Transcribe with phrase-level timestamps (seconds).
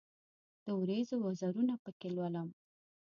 [0.63, 2.47] د اوریځو وزرونه پکښې لولم